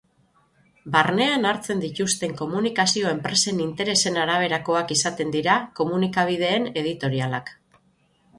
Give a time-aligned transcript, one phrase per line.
[0.93, 7.55] Barnean hartzen dituzten komunikazio-enpresen interesen araberakoak izaten dira komunikabideen editorialak.